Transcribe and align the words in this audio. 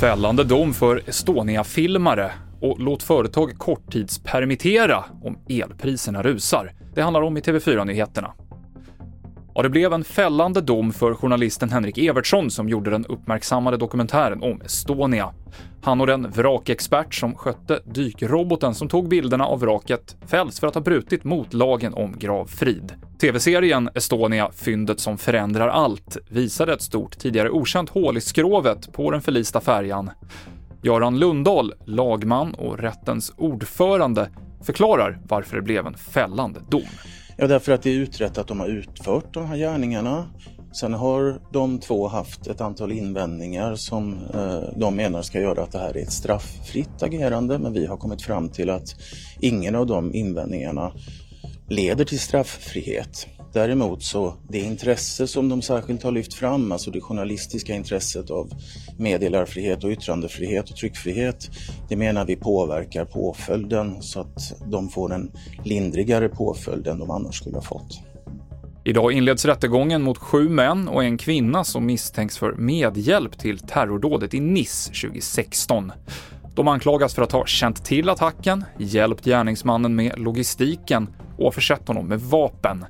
Fällande 0.00 0.44
dom 0.44 0.74
för 0.74 1.02
Estonia-filmare 1.06 2.32
och 2.60 2.80
låt 2.80 3.02
företag 3.02 3.58
korttidspermittera 3.58 5.04
om 5.22 5.38
elpriserna 5.48 6.22
rusar. 6.22 6.72
Det 6.94 7.02
handlar 7.02 7.22
om 7.22 7.36
i 7.36 7.40
TV4-nyheterna. 7.40 8.34
Ja, 9.54 9.62
det 9.62 9.68
blev 9.68 9.92
en 9.92 10.04
fällande 10.04 10.60
dom 10.60 10.92
för 10.92 11.14
journalisten 11.14 11.70
Henrik 11.70 11.98
Evertsson 11.98 12.50
som 12.50 12.68
gjorde 12.68 12.90
den 12.90 13.06
uppmärksammade 13.06 13.76
dokumentären 13.76 14.42
om 14.42 14.60
Estonia. 14.60 15.34
Han 15.82 16.00
och 16.00 16.06
den 16.06 16.30
vrakexpert 16.30 17.14
som 17.14 17.34
skötte 17.34 17.80
dykroboten 17.84 18.74
som 18.74 18.88
tog 18.88 19.08
bilderna 19.08 19.46
av 19.46 19.60
vraket 19.60 20.16
fälls 20.26 20.60
för 20.60 20.66
att 20.66 20.74
ha 20.74 20.82
brutit 20.82 21.24
mot 21.24 21.54
lagen 21.54 21.94
om 21.94 22.18
gravfrid. 22.18 22.92
TV-serien 23.20 23.90
Estonia, 23.94 24.50
fyndet 24.52 25.00
som 25.00 25.18
förändrar 25.18 25.68
allt, 25.68 26.16
visade 26.28 26.72
ett 26.72 26.82
stort 26.82 27.18
tidigare 27.18 27.50
okänt 27.50 27.90
hål 27.90 28.16
i 28.16 28.20
skrovet 28.20 28.92
på 28.92 29.10
den 29.10 29.22
förlista 29.22 29.60
färjan. 29.60 30.10
Göran 30.82 31.18
Lundahl, 31.18 31.74
lagman 31.84 32.54
och 32.54 32.78
rättens 32.78 33.32
ordförande, 33.36 34.30
förklarar 34.62 35.18
varför 35.28 35.56
det 35.56 35.62
blev 35.62 35.86
en 35.86 35.94
fällande 35.94 36.60
dom. 36.70 36.82
Ja, 37.40 37.46
därför 37.46 37.72
att 37.72 37.82
det 37.82 37.90
är 37.90 37.94
utrett 37.94 38.38
att 38.38 38.46
de 38.46 38.60
har 38.60 38.68
utfört 38.68 39.34
de 39.34 39.46
här 39.46 39.56
gärningarna. 39.56 40.26
Sen 40.72 40.94
har 40.94 41.40
de 41.52 41.78
två 41.78 42.08
haft 42.08 42.46
ett 42.46 42.60
antal 42.60 42.92
invändningar 42.92 43.74
som 43.74 44.18
eh, 44.34 44.60
de 44.76 44.96
menar 44.96 45.22
ska 45.22 45.40
göra 45.40 45.62
att 45.62 45.72
det 45.72 45.78
här 45.78 45.96
är 45.96 46.02
ett 46.02 46.12
strafffritt 46.12 47.02
agerande, 47.02 47.58
men 47.58 47.72
vi 47.72 47.86
har 47.86 47.96
kommit 47.96 48.22
fram 48.22 48.48
till 48.48 48.70
att 48.70 48.94
ingen 49.40 49.74
av 49.74 49.86
de 49.86 50.14
invändningarna 50.14 50.92
leder 51.68 52.04
till 52.04 52.20
strafffrihet. 52.20 53.26
Däremot 53.52 54.02
så 54.02 54.34
det 54.48 54.58
intresse 54.58 55.26
som 55.26 55.48
de 55.48 55.62
särskilt 55.62 56.02
har 56.02 56.12
lyft 56.12 56.34
fram, 56.34 56.72
alltså 56.72 56.90
det 56.90 57.00
journalistiska 57.00 57.74
intresset 57.74 58.30
av 58.30 58.50
meddelarfrihet 58.98 59.84
och 59.84 59.90
yttrandefrihet 59.90 60.70
och 60.70 60.76
tryckfrihet, 60.76 61.50
det 61.88 61.96
menar 61.96 62.24
vi 62.24 62.36
påverkar 62.36 63.04
påföljden 63.04 64.02
så 64.02 64.20
att 64.20 64.52
de 64.66 64.88
får 64.88 65.14
en 65.14 65.32
lindrigare 65.64 66.28
påföljd 66.28 66.86
än 66.86 66.98
de 66.98 67.10
annars 67.10 67.36
skulle 67.36 67.56
ha 67.56 67.62
fått. 67.62 68.00
Idag 68.84 69.12
inleds 69.12 69.44
rättegången 69.44 70.02
mot 70.02 70.18
sju 70.18 70.48
män 70.48 70.88
och 70.88 71.04
en 71.04 71.18
kvinna 71.18 71.64
som 71.64 71.86
misstänks 71.86 72.38
för 72.38 72.52
medhjälp 72.52 73.38
till 73.38 73.58
terrordådet 73.58 74.34
i 74.34 74.40
Nice 74.40 74.90
2016. 74.90 75.92
De 76.54 76.68
anklagas 76.68 77.14
för 77.14 77.22
att 77.22 77.32
ha 77.32 77.46
känt 77.46 77.84
till 77.84 78.08
attacken, 78.08 78.64
hjälpt 78.78 79.24
gärningsmannen 79.24 79.94
med 79.94 80.18
logistiken 80.18 81.08
och 81.40 81.54
försett 81.54 81.88
honom 81.88 82.06
med 82.06 82.20
vapen. 82.20 82.84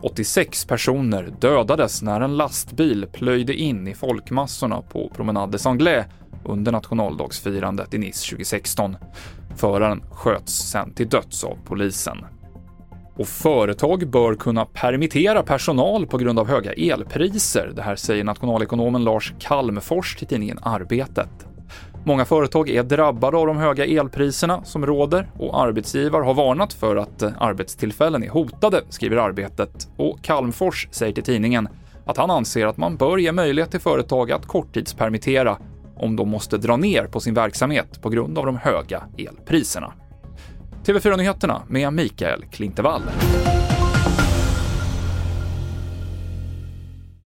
86 0.00 0.64
personer 0.64 1.32
dödades 1.40 2.02
när 2.02 2.20
en 2.20 2.36
lastbil 2.36 3.06
plöjde 3.12 3.54
in 3.54 3.88
i 3.88 3.94
folkmassorna 3.94 4.82
på 4.82 5.10
Promenade 5.14 5.52
des 5.52 5.66
Anglais 5.66 6.06
under 6.44 6.72
nationaldagsfirandet 6.72 7.94
i 7.94 7.98
Nice 7.98 8.30
2016. 8.30 8.96
Föraren 9.56 10.02
sköts 10.10 10.52
sen 10.52 10.94
till 10.94 11.08
döds 11.08 11.44
av 11.44 11.58
polisen. 11.64 12.18
Och 13.16 13.28
företag 13.28 14.10
bör 14.10 14.34
kunna 14.34 14.64
permittera 14.64 15.42
personal 15.42 16.06
på 16.06 16.18
grund 16.18 16.38
av 16.38 16.48
höga 16.48 16.72
elpriser. 16.72 17.72
Det 17.76 17.82
här 17.82 17.96
säger 17.96 18.24
nationalekonomen 18.24 19.04
Lars 19.04 19.34
Kalmfors 19.38 20.16
till 20.16 20.26
tidningen 20.26 20.58
Arbetet. 20.62 21.49
Många 22.04 22.24
företag 22.24 22.68
är 22.68 22.82
drabbade 22.82 23.36
av 23.36 23.46
de 23.46 23.56
höga 23.56 23.86
elpriserna 23.86 24.64
som 24.64 24.86
råder 24.86 25.30
och 25.38 25.62
arbetsgivare 25.62 26.24
har 26.24 26.34
varnat 26.34 26.72
för 26.72 26.96
att 26.96 27.22
eh, 27.22 27.30
arbetstillfällen 27.38 28.24
är 28.24 28.28
hotade, 28.28 28.82
skriver 28.88 29.16
Arbetet. 29.16 29.88
Och 29.96 30.22
Kalmfors 30.22 30.88
säger 30.90 31.12
till 31.12 31.24
tidningen 31.24 31.68
att 32.06 32.16
han 32.16 32.30
anser 32.30 32.66
att 32.66 32.76
man 32.76 32.96
bör 32.96 33.18
ge 33.18 33.32
möjlighet 33.32 33.70
till 33.70 33.80
företag 33.80 34.32
att 34.32 34.46
korttidspermittera 34.46 35.58
om 35.96 36.16
de 36.16 36.28
måste 36.28 36.56
dra 36.56 36.76
ner 36.76 37.06
på 37.06 37.20
sin 37.20 37.34
verksamhet 37.34 38.02
på 38.02 38.08
grund 38.08 38.38
av 38.38 38.46
de 38.46 38.56
höga 38.56 39.02
elpriserna. 39.18 39.92
TV4-nyheterna 40.84 41.62
med 41.68 41.92
Mikael 41.92 42.44
Klintevall. 42.50 43.02